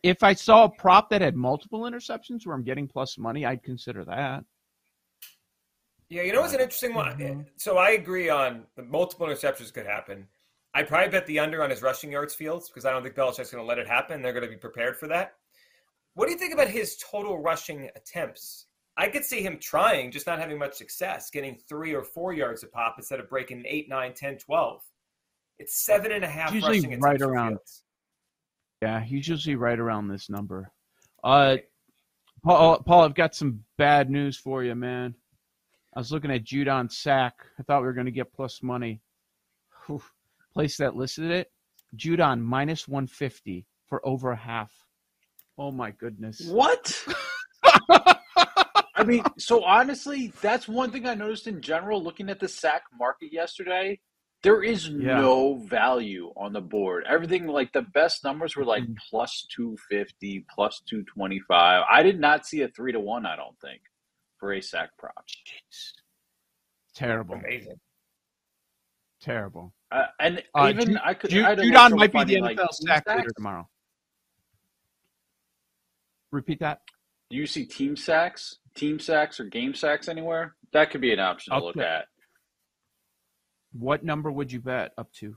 if 0.04 0.24
I 0.24 0.32
saw 0.34 0.64
a 0.64 0.68
prop 0.68 1.10
that 1.10 1.20
had 1.20 1.36
multiple 1.36 1.82
interceptions 1.82 2.44
where 2.44 2.56
I'm 2.56 2.64
getting 2.64 2.88
plus 2.88 3.16
money, 3.18 3.46
I'd 3.46 3.62
consider 3.62 4.04
that. 4.06 4.44
Yeah, 6.08 6.22
you 6.22 6.32
know 6.32 6.40
what's 6.40 6.54
an 6.54 6.60
interesting 6.60 6.92
one? 6.92 7.16
Mm-hmm. 7.16 7.42
So 7.56 7.78
I 7.78 7.90
agree 7.90 8.28
on 8.28 8.66
the 8.74 8.82
multiple 8.82 9.28
interceptions 9.28 9.72
could 9.72 9.86
happen. 9.86 10.26
I'd 10.74 10.88
probably 10.88 11.08
bet 11.10 11.24
the 11.26 11.38
under 11.38 11.62
on 11.62 11.70
his 11.70 11.82
rushing 11.82 12.10
yards 12.10 12.34
fields 12.34 12.68
because 12.68 12.84
I 12.84 12.90
don't 12.90 13.04
think 13.04 13.14
Belichick's 13.14 13.52
going 13.52 13.62
to 13.62 13.68
let 13.68 13.78
it 13.78 13.86
happen. 13.86 14.22
They're 14.22 14.32
going 14.32 14.42
to 14.44 14.50
be 14.50 14.56
prepared 14.56 14.96
for 14.98 15.06
that. 15.06 15.36
What 16.14 16.26
do 16.26 16.32
you 16.32 16.38
think 16.38 16.52
about 16.52 16.66
his 16.68 16.96
total 16.96 17.38
rushing 17.38 17.88
attempts? 17.94 18.66
I 18.96 19.08
could 19.08 19.24
see 19.24 19.42
him 19.42 19.58
trying, 19.58 20.10
just 20.10 20.26
not 20.26 20.38
having 20.38 20.58
much 20.58 20.74
success, 20.74 21.30
getting 21.30 21.56
three 21.68 21.94
or 21.94 22.02
four 22.02 22.32
yards 22.32 22.62
a 22.62 22.66
pop 22.66 22.96
instead 22.98 23.20
of 23.20 23.28
breaking 23.28 23.64
8, 23.66 23.88
9, 23.88 24.12
10, 24.14 24.38
12. 24.38 24.82
It's 25.58 25.84
seven 25.84 26.12
and 26.12 26.24
a 26.24 26.28
half 26.28 26.52
Usually 26.52 26.78
rushing 26.80 27.00
right 27.00 27.20
around- 27.20 27.52
Fields. 27.52 27.84
Yeah, 28.82 29.00
he's 29.00 29.28
usually 29.28 29.56
right 29.56 29.78
around 29.78 30.08
this 30.08 30.28
number. 30.28 30.70
Uh, 31.22 31.58
Paul, 32.42 32.82
Paul, 32.82 33.02
I've 33.04 33.14
got 33.14 33.34
some 33.34 33.64
bad 33.78 34.10
news 34.10 34.36
for 34.36 34.64
you, 34.64 34.74
man. 34.74 35.14
I 35.94 36.00
was 36.00 36.10
looking 36.10 36.32
at 36.32 36.44
Judon 36.44 36.90
Sack. 36.90 37.34
I 37.58 37.62
thought 37.62 37.80
we 37.82 37.86
were 37.86 37.92
going 37.92 38.06
to 38.06 38.12
get 38.12 38.32
plus 38.32 38.62
money. 38.62 39.00
Whew. 39.86 40.02
Place 40.52 40.78
that 40.78 40.96
listed 40.96 41.30
it. 41.30 41.52
Judon 41.96 42.40
minus 42.40 42.88
150 42.88 43.66
for 43.86 44.06
over 44.06 44.32
a 44.32 44.36
half. 44.36 44.72
Oh 45.56 45.70
my 45.70 45.92
goodness. 45.92 46.40
What? 46.46 47.06
I 49.02 49.04
mean, 49.04 49.24
so 49.36 49.64
honestly, 49.64 50.32
that's 50.40 50.68
one 50.68 50.92
thing 50.92 51.06
I 51.06 51.14
noticed 51.14 51.48
in 51.48 51.60
general 51.60 52.00
looking 52.02 52.30
at 52.30 52.38
the 52.38 52.46
sack 52.46 52.82
market 52.96 53.32
yesterday. 53.32 53.98
There 54.44 54.62
is 54.62 54.88
Yeah. 54.88 55.20
no 55.20 55.54
value 55.56 56.32
on 56.36 56.52
the 56.52 56.60
board. 56.60 57.04
Everything 57.08 57.48
like 57.48 57.72
the 57.72 57.82
best 57.82 58.22
numbers 58.22 58.54
were 58.54 58.64
like 58.64 58.84
Mhm. 58.84 58.96
plus 59.10 59.44
250, 59.54 60.46
plus 60.48 60.80
225. 60.86 61.84
I 61.90 62.02
did 62.04 62.20
not 62.20 62.46
see 62.46 62.60
a 62.62 62.68
3 62.68 62.92
to 62.92 63.00
1, 63.00 63.26
I 63.26 63.34
don't 63.34 63.58
think, 63.60 63.82
for 64.38 64.52
a 64.52 64.60
sack 64.60 64.96
prop. 64.98 65.26
Jeez. 65.26 65.92
Terrible. 66.94 67.34
Amazing. 67.36 67.80
Terrible. 69.20 69.72
Uh, 69.90 70.06
and 70.20 70.44
Uh, 70.54 70.68
even 70.70 70.92
Ju- 70.92 70.98
I 71.02 71.14
could 71.14 71.30
Ju- 71.30 71.44
I 71.44 71.48
had 71.50 71.58
a 71.58 71.62
Judon 71.62 71.82
little 71.84 71.98
might 71.98 72.12
be 72.12 72.24
the 72.24 72.40
like, 72.40 72.56
NFL 72.56 72.68
team 72.68 72.86
sack 72.86 73.06
leader 73.08 73.30
tomorrow. 73.36 73.68
Repeat 76.30 76.60
that. 76.60 76.82
Do 77.30 77.36
you 77.36 77.46
see 77.46 77.64
team 77.64 77.96
sacks, 77.96 78.58
team 78.74 78.98
sacks, 78.98 79.40
or 79.40 79.44
game 79.44 79.74
sacks 79.74 80.08
anywhere? 80.08 80.54
That 80.72 80.90
could 80.90 81.00
be 81.00 81.12
an 81.12 81.20
option 81.20 81.54
to 81.54 81.64
look 81.64 81.76
Okay. 81.76 81.86
at. 81.86 82.06
What 83.72 84.04
number 84.04 84.30
would 84.30 84.52
you 84.52 84.60
bet 84.60 84.92
up 84.98 85.12
to? 85.14 85.36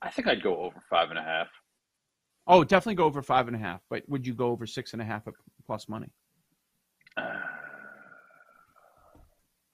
I 0.00 0.10
think 0.10 0.28
I'd 0.28 0.42
go 0.42 0.56
over 0.56 0.80
five 0.90 1.10
and 1.10 1.18
a 1.18 1.22
half. 1.22 1.48
Oh, 2.46 2.64
definitely 2.64 2.96
go 2.96 3.04
over 3.04 3.22
five 3.22 3.46
and 3.46 3.56
a 3.56 3.58
half. 3.58 3.80
But 3.88 4.08
would 4.08 4.26
you 4.26 4.34
go 4.34 4.48
over 4.48 4.66
six 4.66 4.92
and 4.92 5.02
a 5.02 5.04
half 5.04 5.26
at 5.28 5.34
plus 5.66 5.88
money? 5.88 6.08
Uh, 7.16 7.22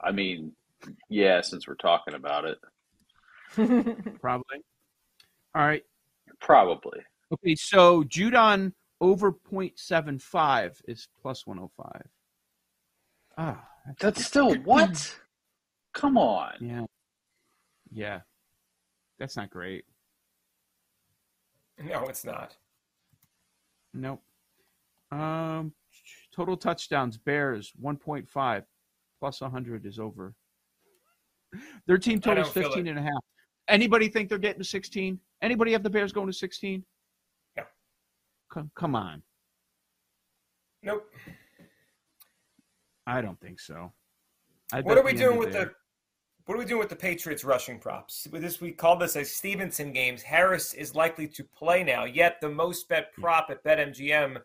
I 0.00 0.12
mean, 0.12 0.52
yeah, 1.08 1.40
since 1.40 1.66
we're 1.66 1.74
talking 1.76 2.14
about 2.14 2.44
it, 2.44 2.58
Probably. 4.20 4.58
All 5.54 5.66
right. 5.66 5.82
probably. 6.40 7.00
Okay, 7.32 7.54
so 7.54 8.04
Judon 8.04 8.72
over 9.00 9.32
0.75 9.32 10.80
is 10.86 11.08
plus 11.20 11.46
105. 11.46 12.02
Ah, 13.36 13.64
that's, 13.86 14.02
That's 14.02 14.26
still 14.26 14.54
what? 14.62 15.16
Come 15.94 16.18
on. 16.18 16.54
yeah. 16.60 16.84
Yeah. 17.90 18.20
That's 19.18 19.36
not 19.36 19.50
great. 19.50 19.84
No, 21.82 22.06
it's 22.06 22.24
not. 22.24 22.56
Nope. 23.94 24.22
Um 25.10 25.72
total 26.32 26.56
touchdowns 26.56 27.16
Bears 27.16 27.72
1.5 27.82 28.64
plus 29.18 29.40
100 29.40 29.86
is 29.86 29.98
over. 29.98 30.34
Their 31.86 31.98
team 31.98 32.18
I 32.18 32.20
total 32.20 32.44
is 32.44 32.50
15 32.50 32.86
and 32.88 32.98
a 32.98 33.02
half. 33.02 33.22
Anybody 33.68 34.08
think 34.08 34.28
they're 34.28 34.38
getting 34.38 34.60
to 34.60 34.68
16? 34.68 35.18
Anybody 35.40 35.72
have 35.72 35.82
the 35.82 35.90
Bears 35.90 36.12
going 36.12 36.26
to 36.26 36.32
16? 36.32 36.84
Come, 38.50 38.94
on. 38.94 39.22
Nope. 40.82 41.06
I 43.06 43.20
don't 43.20 43.40
think 43.40 43.60
so. 43.60 43.92
I'd 44.72 44.84
What 44.84 44.98
are 44.98 45.04
we 45.04 45.12
doing 45.12 45.38
with 45.38 45.52
there. 45.52 45.66
the 45.66 45.72
what 46.44 46.54
are 46.54 46.58
we 46.58 46.64
doing 46.64 46.78
with 46.78 46.88
the 46.88 46.96
Patriots 46.96 47.44
rushing 47.44 47.78
props? 47.78 48.26
With 48.32 48.40
this, 48.40 48.58
we 48.58 48.72
call 48.72 48.96
this 48.96 49.16
a 49.16 49.24
Stevenson 49.24 49.92
games. 49.92 50.22
Harris 50.22 50.72
is 50.72 50.94
likely 50.94 51.28
to 51.28 51.44
play 51.44 51.84
now. 51.84 52.04
Yet 52.04 52.40
the 52.40 52.48
most 52.48 52.88
bet 52.88 53.12
prop 53.12 53.50
at 53.50 53.62
BetMGM 53.64 54.38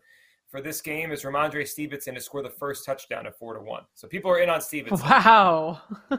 for 0.50 0.60
this 0.60 0.82
game 0.82 1.12
is 1.12 1.22
Rhamondre 1.22 1.66
Stevenson 1.66 2.14
to 2.14 2.20
score 2.20 2.42
the 2.42 2.50
first 2.50 2.84
touchdown 2.84 3.26
at 3.26 3.38
four 3.38 3.54
to 3.54 3.60
one. 3.62 3.84
So 3.94 4.06
people 4.06 4.30
are 4.30 4.38
in 4.38 4.50
on 4.50 4.60
Stevenson. 4.60 5.06
Wow. 5.08 5.80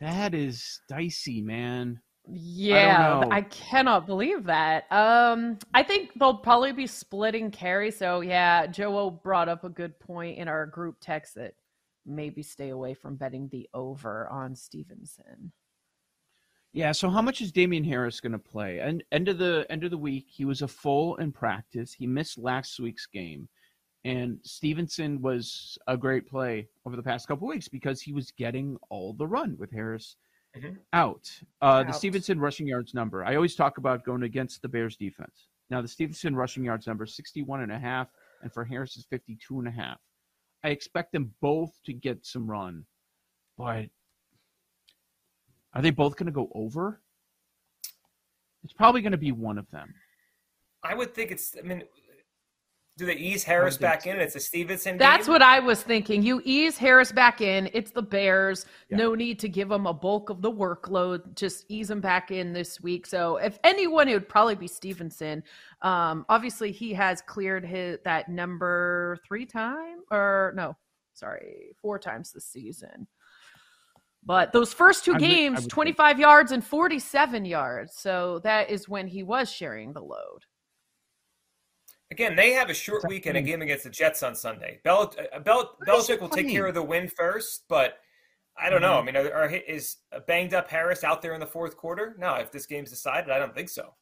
That 0.00 0.34
is 0.34 0.80
dicey, 0.88 1.40
man. 1.40 2.00
Yeah, 2.28 3.20
know. 3.20 3.28
I, 3.30 3.42
cannot 3.42 4.06
believe 4.06 4.44
that. 4.44 4.90
Um, 4.92 5.58
I 5.74 5.82
think 5.82 6.12
they'll 6.14 6.36
probably 6.36 6.72
be 6.72 6.86
splitting 6.86 7.50
carry. 7.50 7.90
So 7.90 8.20
yeah, 8.20 8.66
Joe 8.66 9.10
brought 9.10 9.48
up 9.48 9.64
a 9.64 9.68
good 9.68 9.98
point 9.98 10.38
in 10.38 10.46
our 10.46 10.66
group 10.66 10.96
text 11.00 11.34
that 11.34 11.54
maybe 12.06 12.42
stay 12.42 12.68
away 12.68 12.94
from 12.94 13.16
betting 13.16 13.48
the 13.48 13.68
over 13.74 14.28
on 14.28 14.54
Stevenson. 14.54 15.52
Yeah, 16.72 16.92
so 16.92 17.10
how 17.10 17.20
much 17.20 17.42
is 17.42 17.52
Damien 17.52 17.84
Harris 17.84 18.20
going 18.20 18.32
to 18.32 18.38
play? 18.38 18.78
And 18.78 19.04
end 19.12 19.28
of 19.28 19.36
the 19.36 19.66
end 19.68 19.84
of 19.84 19.90
the 19.90 19.98
week, 19.98 20.26
he 20.28 20.44
was 20.46 20.62
a 20.62 20.68
full 20.68 21.16
in 21.16 21.32
practice. 21.32 21.92
He 21.92 22.06
missed 22.06 22.38
last 22.38 22.80
week's 22.80 23.04
game, 23.04 23.46
and 24.04 24.38
Stevenson 24.42 25.20
was 25.20 25.76
a 25.86 25.98
great 25.98 26.26
play 26.26 26.68
over 26.86 26.96
the 26.96 27.02
past 27.02 27.28
couple 27.28 27.46
weeks 27.46 27.68
because 27.68 28.00
he 28.00 28.12
was 28.12 28.30
getting 28.30 28.78
all 28.88 29.12
the 29.12 29.26
run 29.26 29.56
with 29.58 29.70
Harris 29.70 30.16
Mhm. 30.56 30.78
out. 30.92 31.30
Uh, 31.60 31.82
the 31.84 31.92
Stevenson 31.92 32.38
rushing 32.38 32.66
yards 32.66 32.92
number. 32.94 33.24
I 33.24 33.36
always 33.36 33.54
talk 33.54 33.78
about 33.78 34.04
going 34.04 34.22
against 34.22 34.60
the 34.60 34.68
Bears 34.68 34.96
defense. 34.96 35.48
Now 35.70 35.80
the 35.80 35.88
Stevenson 35.88 36.36
rushing 36.36 36.64
yards 36.64 36.86
number 36.86 37.04
is 37.04 37.16
61 37.16 37.62
and 37.62 37.72
a 37.72 37.78
half, 37.78 38.08
and 38.42 38.52
for 38.52 38.64
Harris 38.64 38.96
is 38.96 39.06
52 39.06 39.58
and 39.58 39.68
a 39.68 39.70
half. 39.70 39.98
I 40.62 40.68
expect 40.68 41.12
them 41.12 41.34
both 41.40 41.82
to 41.84 41.92
get 41.92 42.26
some 42.26 42.46
run, 42.48 42.84
but 43.56 43.88
are 45.72 45.80
they 45.82 45.90
both 45.90 46.16
going 46.16 46.26
to 46.26 46.32
go 46.32 46.50
over? 46.54 47.00
It's 48.62 48.74
probably 48.74 49.00
going 49.00 49.12
to 49.12 49.18
be 49.18 49.32
one 49.32 49.58
of 49.58 49.68
them. 49.70 49.94
I 50.84 50.94
would 50.94 51.14
think 51.14 51.30
it's. 51.30 51.56
I 51.56 51.62
mean, 51.62 51.84
do 52.98 53.06
they 53.06 53.14
ease 53.16 53.42
Harris 53.42 53.78
back 53.78 54.06
in? 54.06 54.20
It's 54.20 54.36
a 54.36 54.40
Stevenson. 54.40 54.98
That's 54.98 55.26
game? 55.26 55.32
what 55.32 55.42
I 55.42 55.60
was 55.60 55.82
thinking. 55.82 56.22
You 56.22 56.42
ease 56.44 56.76
Harris 56.76 57.10
back 57.10 57.40
in. 57.40 57.70
It's 57.72 57.90
the 57.90 58.02
Bears. 58.02 58.66
Yeah. 58.90 58.98
No 58.98 59.14
need 59.14 59.38
to 59.40 59.48
give 59.48 59.70
them 59.70 59.86
a 59.86 59.94
bulk 59.94 60.28
of 60.28 60.42
the 60.42 60.52
workload. 60.52 61.34
Just 61.34 61.64
ease 61.68 61.88
them 61.88 62.00
back 62.02 62.30
in 62.30 62.52
this 62.52 62.80
week. 62.82 63.06
So 63.06 63.38
if 63.38 63.58
anyone, 63.64 64.08
it 64.08 64.12
would 64.14 64.28
probably 64.28 64.56
be 64.56 64.68
Stevenson. 64.68 65.42
Um, 65.80 66.26
obviously, 66.28 66.70
he 66.70 66.92
has 66.92 67.22
cleared 67.22 67.64
his 67.64 67.98
that 68.04 68.28
number 68.28 69.16
three 69.26 69.46
time 69.46 70.00
or 70.10 70.52
no, 70.54 70.76
sorry, 71.14 71.74
four 71.80 71.98
times 71.98 72.30
this 72.30 72.44
season. 72.44 73.06
But 74.24 74.52
those 74.52 74.72
first 74.72 75.04
two 75.04 75.12
I 75.12 75.14
would- 75.14 75.24
I 75.24 75.26
games, 75.26 75.54
would 75.56 75.62
think. 75.62 75.72
25 75.72 76.20
yards 76.20 76.52
and 76.52 76.62
47 76.64 77.44
yards. 77.46 77.96
So 77.96 78.38
that 78.40 78.70
is 78.70 78.88
when 78.88 79.08
he 79.08 79.22
was 79.22 79.50
sharing 79.50 79.94
the 79.94 80.02
load. 80.02 80.44
Again, 82.12 82.36
they 82.36 82.50
have 82.52 82.68
a 82.68 82.74
short 82.74 83.08
week 83.08 83.24
and 83.24 83.38
a 83.38 83.42
game 83.42 83.62
against 83.62 83.84
the 83.84 83.90
Jets 83.90 84.22
on 84.22 84.34
Sunday. 84.34 84.80
Bel- 84.84 85.14
uh, 85.32 85.38
Bel- 85.38 85.78
Belichick 85.88 86.20
will 86.20 86.28
take 86.28 86.46
care 86.50 86.66
of 86.66 86.74
the 86.74 86.82
win 86.82 87.08
first, 87.08 87.64
but 87.70 88.00
I 88.54 88.68
don't 88.68 88.82
know. 88.82 88.98
I 88.98 89.00
Mhm. 89.00 89.06
mean, 89.06 89.16
are, 89.16 89.32
are, 89.32 89.48
is 89.48 89.96
a 90.12 90.20
banged 90.20 90.52
up 90.52 90.68
Harris 90.68 91.04
out 91.04 91.22
there 91.22 91.32
in 91.32 91.40
the 91.40 91.46
fourth 91.46 91.74
quarter? 91.74 92.14
No, 92.18 92.34
if 92.34 92.52
this 92.52 92.66
game's 92.66 92.90
decided, 92.90 93.30
I 93.30 93.38
don't 93.38 93.54
think 93.54 93.70
so. 93.70 93.94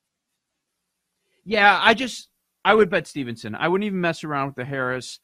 Yeah, 1.44 1.78
I 1.80 1.94
just 1.94 2.30
I 2.64 2.74
would 2.74 2.90
bet 2.90 3.06
Stevenson. 3.06 3.54
I 3.54 3.68
wouldn't 3.68 3.86
even 3.86 4.00
mess 4.00 4.24
around 4.24 4.48
with 4.48 4.56
the 4.56 4.64
Harris. 4.64 5.20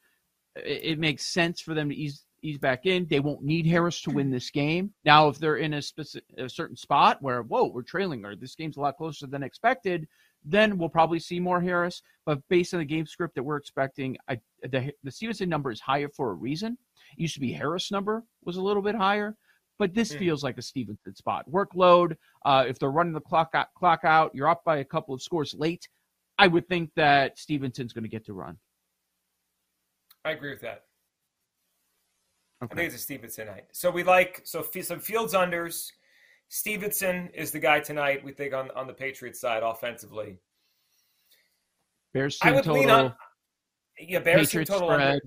It, 0.54 0.80
it 0.92 0.98
makes 1.00 1.26
sense 1.26 1.60
for 1.60 1.74
them 1.74 1.88
to 1.88 1.94
ease 1.96 2.24
ease 2.42 2.58
back 2.58 2.86
in. 2.86 3.04
They 3.08 3.18
won't 3.18 3.42
need 3.42 3.66
Harris 3.66 4.00
to 4.02 4.10
win 4.10 4.30
this 4.30 4.50
game. 4.50 4.94
Now, 5.04 5.26
if 5.28 5.38
they're 5.40 5.56
in 5.56 5.74
a 5.74 5.82
specific 5.82 6.28
a 6.38 6.48
certain 6.48 6.76
spot 6.76 7.20
where 7.20 7.42
whoa 7.42 7.64
we're 7.66 7.82
trailing 7.82 8.24
or 8.24 8.36
this 8.36 8.54
game's 8.54 8.76
a 8.76 8.80
lot 8.80 8.96
closer 8.96 9.26
than 9.26 9.42
expected, 9.42 10.06
then 10.48 10.78
we'll 10.78 10.88
probably 10.88 11.18
see 11.18 11.40
more 11.40 11.60
Harris. 11.60 12.02
But 12.24 12.40
based 12.48 12.72
on 12.72 12.78
the 12.80 12.86
game 12.86 13.04
script 13.06 13.34
that 13.34 13.42
we're 13.42 13.56
expecting, 13.56 14.16
I 14.28 14.40
the 14.62 14.92
the 15.02 15.10
Stevenson 15.10 15.48
number 15.48 15.70
is 15.70 15.80
higher 15.80 16.08
for 16.08 16.30
a 16.30 16.34
reason. 16.34 16.78
It 17.18 17.20
used 17.20 17.34
to 17.34 17.40
be 17.40 17.52
Harris 17.52 17.90
number 17.90 18.22
was 18.44 18.56
a 18.56 18.62
little 18.62 18.82
bit 18.82 18.94
higher. 18.94 19.36
But 19.78 19.92
this 19.92 20.10
Hmm. 20.12 20.18
feels 20.20 20.42
like 20.42 20.56
a 20.56 20.62
Stevenson 20.62 21.14
spot. 21.14 21.44
Workload. 21.50 22.16
Uh, 22.46 22.64
if 22.66 22.78
they're 22.78 22.90
running 22.90 23.12
the 23.12 23.20
clock 23.20 23.50
out, 23.52 23.74
clock 23.74 24.00
out, 24.04 24.34
you're 24.34 24.48
up 24.48 24.64
by 24.64 24.78
a 24.78 24.84
couple 24.84 25.14
of 25.14 25.20
scores 25.20 25.52
late. 25.52 25.86
I 26.38 26.46
would 26.46 26.66
think 26.68 26.92
that 26.94 27.38
Stevenson's 27.38 27.92
going 27.92 28.04
to 28.04 28.08
get 28.08 28.24
to 28.26 28.32
run. 28.32 28.58
I 30.24 30.30
agree 30.30 30.50
with 30.50 30.62
that. 30.62 30.84
I 32.62 32.66
think 32.68 32.86
it's 32.86 32.94
a 32.94 32.98
Stevenson 32.98 33.48
night. 33.48 33.66
So 33.72 33.90
we 33.90 34.02
like 34.02 34.40
so 34.44 34.60
f- 34.60 34.84
some 34.84 34.98
Fields 35.00 35.34
unders. 35.34 35.92
Stevenson 36.48 37.28
is 37.34 37.50
the 37.50 37.58
guy 37.58 37.80
tonight. 37.80 38.24
We 38.24 38.32
think 38.32 38.54
on 38.54 38.70
on 38.72 38.86
the 38.86 38.92
Patriots 38.92 39.40
side 39.40 39.62
offensively. 39.62 40.38
Bears 42.14 42.38
I 42.42 42.52
would 42.52 42.64
total. 42.64 42.80
lean 42.80 42.90
on. 42.90 43.14
Yeah, 43.98 44.20
Bears 44.20 44.50
team 44.50 44.60
Patriots 44.60 44.70
total 44.70 44.88
spread. 44.88 45.00
under. 45.00 45.20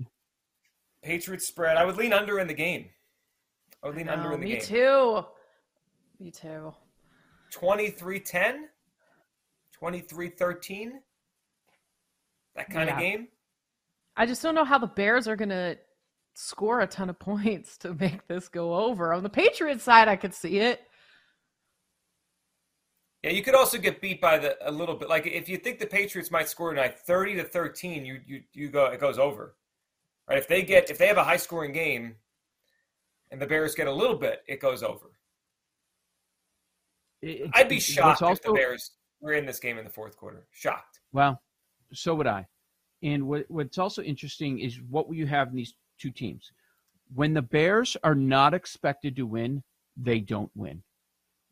Patriots 1.02 1.46
spread. 1.46 1.76
I 1.76 1.84
would 1.84 1.96
lean 1.96 2.12
under 2.12 2.38
in 2.40 2.46
the 2.46 2.54
game. 2.54 2.88
I 3.82 3.86
would 3.88 3.96
lean 3.96 4.08
under 4.08 4.32
in 4.32 4.40
the 4.40 4.46
me 4.46 4.52
game. 4.52 4.60
Me 4.60 4.64
too. 4.66 5.24
Me 6.18 6.30
too. 6.30 6.74
23-10? 7.52 8.68
23-13? 9.80 10.90
That 12.54 12.68
kind 12.70 12.88
Yeah. 12.88 12.94
of 12.94 13.00
game? 13.00 13.28
I 14.16 14.26
just 14.26 14.42
don't 14.42 14.54
know 14.54 14.64
how 14.64 14.78
the 14.78 14.86
Bears 14.86 15.26
are 15.26 15.36
going 15.36 15.48
to 15.48 15.78
score 16.34 16.80
a 16.80 16.86
ton 16.86 17.08
of 17.10 17.18
points 17.18 17.78
to 17.78 17.94
make 17.94 18.26
this 18.28 18.48
go 18.48 18.74
over. 18.74 19.12
On 19.12 19.22
the 19.22 19.30
Patriots 19.30 19.82
side, 19.84 20.08
I 20.08 20.16
could 20.16 20.34
see 20.34 20.58
it. 20.58 20.82
Yeah, 23.22 23.30
you 23.30 23.42
could 23.42 23.54
also 23.54 23.76
get 23.76 24.00
beat 24.00 24.20
by 24.20 24.38
the 24.38 24.56
a 24.66 24.70
little 24.70 24.94
bit. 24.94 25.08
Like 25.08 25.26
if 25.26 25.48
you 25.48 25.58
think 25.58 25.78
the 25.78 25.86
Patriots 25.86 26.30
might 26.30 26.48
score 26.48 26.70
tonight, 26.70 26.98
thirty 26.98 27.34
to 27.34 27.44
thirteen, 27.44 28.04
you 28.04 28.20
you 28.26 28.42
you 28.52 28.68
go 28.68 28.86
it 28.86 29.00
goes 29.00 29.18
over. 29.18 29.56
Right? 30.28 30.38
If 30.38 30.48
they 30.48 30.62
get 30.62 30.90
if 30.90 30.96
they 30.98 31.06
have 31.06 31.18
a 31.18 31.24
high 31.24 31.36
scoring 31.36 31.72
game, 31.72 32.16
and 33.30 33.40
the 33.40 33.46
Bears 33.46 33.74
get 33.74 33.86
a 33.86 33.92
little 33.92 34.16
bit, 34.16 34.42
it 34.48 34.60
goes 34.60 34.82
over. 34.82 35.10
It- 37.22 37.50
I'd 37.52 37.68
be 37.68 37.80
shocked 37.80 38.22
if 38.22 38.42
the 38.42 38.52
Bears 38.52 38.92
were 39.20 39.32
in 39.34 39.44
this 39.44 39.60
game 39.60 39.76
in 39.76 39.84
the 39.84 39.90
fourth 39.90 40.16
quarter. 40.16 40.46
Shocked. 40.52 41.00
Well, 41.12 41.42
so 41.92 42.14
would 42.14 42.26
I. 42.26 42.46
And 43.02 43.26
what, 43.26 43.44
what's 43.48 43.78
also 43.78 44.02
interesting 44.02 44.58
is 44.60 44.80
what 44.88 45.08
will 45.08 45.16
you 45.16 45.26
have 45.26 45.48
in 45.48 45.56
these 45.56 45.74
two 45.98 46.10
teams? 46.10 46.52
When 47.14 47.34
the 47.34 47.42
Bears 47.42 47.96
are 48.02 48.14
not 48.14 48.54
expected 48.54 49.16
to 49.16 49.26
win, 49.26 49.62
they 49.96 50.20
don't 50.20 50.50
win. 50.54 50.82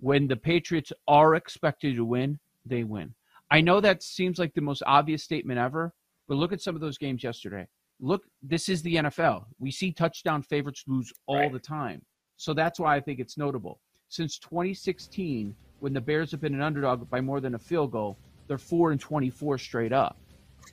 When 0.01 0.29
the 0.29 0.37
Patriots 0.37 0.93
are 1.09 1.35
expected 1.35 1.97
to 1.97 2.05
win, 2.05 2.39
they 2.65 2.85
win. 2.85 3.15
I 3.51 3.61
know 3.61 3.81
that 3.81 4.03
seems 4.03 4.39
like 4.39 4.55
the 4.55 4.61
most 4.61 4.83
obvious 4.87 5.25
statement 5.25 5.59
ever, 5.59 5.93
but 6.29 6.37
look 6.37 6.53
at 6.53 6.61
some 6.61 6.75
of 6.75 6.81
those 6.81 6.99
games 6.99 7.25
yesterday. 7.25 7.67
Look, 8.01 8.25
this 8.43 8.69
is 8.69 8.83
the 8.83 8.97
NFL. 8.97 9.47
We 9.59 9.71
see 9.73 9.91
touchdown 9.91 10.43
favorites 10.43 10.85
lose 10.87 11.13
all 11.27 11.37
Right. 11.39 11.53
the 11.53 11.59
time. 11.59 12.03
So 12.37 12.55
that's 12.55 12.79
why 12.79 12.95
I 12.95 13.01
think 13.01 13.19
it's 13.19 13.37
notable. 13.37 13.81
Since 14.09 14.39
2016, 14.39 15.55
when 15.81 15.93
the 15.93 16.01
Bears 16.01 16.31
have 16.31 16.41
been 16.41 16.55
an 16.55 16.63
underdog 16.63 17.11
by 17.11 17.21
more 17.21 17.41
than 17.41 17.55
a 17.57 17.59
field 17.59 17.91
goal, 17.91 18.17
they're 18.47 18.57
4 18.59 18.93
and 18.93 19.01
24 19.01 19.59
straight 19.59 19.93
up. 19.93 20.17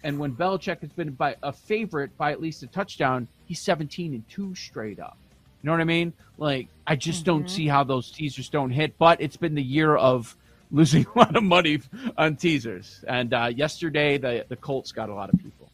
And 0.03 0.19
when 0.19 0.35
Belichick 0.35 0.81
has 0.81 0.91
been 0.93 1.13
by 1.13 1.35
a 1.41 1.51
favorite 1.51 2.15
by 2.17 2.31
at 2.31 2.41
least 2.41 2.61
a 2.61 2.67
touchdown, 2.67 3.27
he's 3.45 3.61
17 3.61 4.13
and 4.13 4.27
2 4.29 4.53
straight 4.53 4.99
up. 4.99 5.17
You 5.65 5.71
know 5.71 5.77
what 5.77 5.81
I 5.81 5.85
mean? 5.85 6.13
Like, 6.37 6.67
I 6.85 6.95
just 6.95 7.25
don't 7.25 7.49
see 7.49 7.65
how 7.65 7.83
those 7.83 8.11
teasers 8.11 8.49
don't 8.49 8.69
hit, 8.69 8.95
but 8.99 9.19
it's 9.19 9.35
been 9.35 9.55
the 9.55 9.63
year 9.63 9.95
of 9.95 10.37
losing 10.69 11.07
a 11.15 11.17
lot 11.17 11.35
of 11.35 11.41
money 11.41 11.81
on 12.19 12.35
teasers. 12.35 13.03
And 13.07 13.33
uh, 13.33 13.51
yesterday, 13.55 14.19
the, 14.19 14.45
the 14.47 14.57
Colts 14.57 14.91
got 14.91 15.09
a 15.09 15.13
lot 15.15 15.33
of 15.33 15.39
people. 15.39 15.67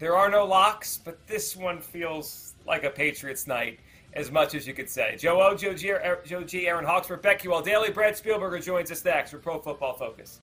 There 0.00 0.16
are 0.16 0.28
no 0.28 0.44
locks, 0.44 0.98
but 0.98 1.24
this 1.28 1.54
one 1.54 1.80
feels 1.80 2.54
like 2.66 2.82
a 2.82 2.90
Patriots 2.90 3.46
night 3.46 3.78
as 4.14 4.32
much 4.32 4.56
as 4.56 4.66
you 4.66 4.74
could 4.74 4.90
say. 4.90 5.14
Joe 5.16 5.40
O, 5.42 5.54
Joe 5.54 5.74
G, 5.74 5.92
Joe 6.26 6.42
G, 6.42 6.66
Aaron 6.66 6.84
Hawksworth, 6.84 7.22
BetQL 7.22 7.64
Daily. 7.64 7.92
Brad 7.92 8.14
Spielberger 8.14 8.60
joins 8.60 8.90
us 8.90 9.04
next 9.04 9.30
for 9.30 9.38
Pro 9.38 9.60
Football 9.60 9.94
Focus. 9.94 10.36